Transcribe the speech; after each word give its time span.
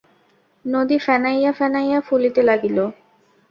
নদী 0.65 0.97
ফেনাইয়া 1.05 1.51
ফেনাইয়া 1.53 1.99
ফুলিতে 2.01 2.41
লাগিল। 2.43 2.77